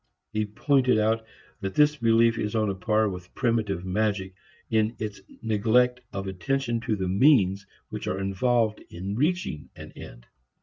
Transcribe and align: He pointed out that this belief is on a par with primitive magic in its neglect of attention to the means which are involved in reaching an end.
He 0.33 0.47
pointed 0.47 0.97
out 0.97 1.23
that 1.59 1.75
this 1.75 1.95
belief 1.97 2.39
is 2.39 2.55
on 2.55 2.71
a 2.71 2.73
par 2.73 3.07
with 3.07 3.35
primitive 3.35 3.85
magic 3.85 4.33
in 4.71 4.95
its 4.97 5.21
neglect 5.43 5.99
of 6.11 6.25
attention 6.25 6.79
to 6.79 6.95
the 6.95 7.07
means 7.07 7.67
which 7.89 8.07
are 8.07 8.19
involved 8.19 8.81
in 8.89 9.13
reaching 9.15 9.69
an 9.75 9.91
end. 9.91 10.25